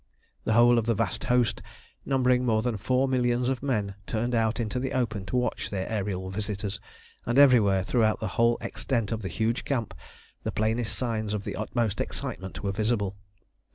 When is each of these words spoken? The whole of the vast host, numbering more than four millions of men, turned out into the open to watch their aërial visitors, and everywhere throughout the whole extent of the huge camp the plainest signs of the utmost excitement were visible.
The 0.45 0.53
whole 0.53 0.79
of 0.79 0.87
the 0.87 0.95
vast 0.95 1.25
host, 1.25 1.61
numbering 2.07 2.43
more 2.43 2.63
than 2.63 2.75
four 2.77 3.07
millions 3.07 3.49
of 3.49 3.61
men, 3.61 3.93
turned 4.07 4.33
out 4.33 4.59
into 4.59 4.79
the 4.79 4.93
open 4.93 5.27
to 5.27 5.35
watch 5.35 5.69
their 5.69 5.85
aërial 5.87 6.33
visitors, 6.33 6.79
and 7.23 7.37
everywhere 7.37 7.83
throughout 7.83 8.19
the 8.19 8.29
whole 8.33 8.57
extent 8.61 9.11
of 9.11 9.21
the 9.21 9.27
huge 9.29 9.63
camp 9.63 9.93
the 10.41 10.51
plainest 10.51 10.97
signs 10.97 11.35
of 11.35 11.43
the 11.43 11.55
utmost 11.55 12.01
excitement 12.01 12.63
were 12.63 12.71
visible. 12.71 13.15